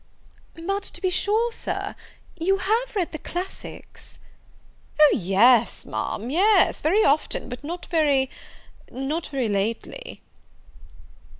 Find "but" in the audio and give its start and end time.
0.55-0.81, 7.47-7.63